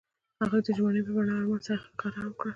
[0.41, 2.49] هغوی د ژمنې په بڼه آرمان سره ښکاره هم کړه.